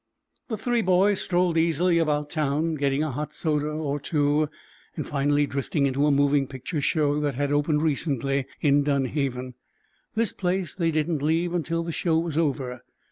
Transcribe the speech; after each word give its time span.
The 0.47 0.57
three 0.57 0.81
boys 0.81 1.21
strolled 1.21 1.59
easily 1.59 1.99
about 1.99 2.31
town, 2.31 2.73
getting 2.73 3.03
a 3.03 3.11
hot 3.11 3.31
soda 3.31 3.67
or 3.69 3.99
two, 3.99 4.49
and, 4.95 5.05
finally, 5.05 5.45
drifting 5.45 5.85
into 5.85 6.07
a 6.07 6.11
moving 6.11 6.47
picture 6.47 6.81
show 6.81 7.19
that 7.19 7.35
had 7.35 7.51
opened 7.51 7.83
recently 7.83 8.47
in 8.61 8.81
Dunhaven. 8.81 9.53
This 10.15 10.31
place 10.33 10.73
they 10.73 10.89
did 10.89 11.07
not 11.07 11.21
leave 11.21 11.53
until 11.53 11.83
the 11.83 11.91
show 11.91 12.17
was 12.17 12.35
over. 12.35 12.81